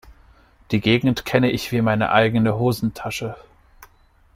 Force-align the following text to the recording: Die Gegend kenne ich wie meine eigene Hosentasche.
Die 0.71 0.79
Gegend 0.81 1.25
kenne 1.25 1.51
ich 1.51 1.71
wie 1.71 1.83
meine 1.83 2.09
eigene 2.11 2.57
Hosentasche. 2.57 3.35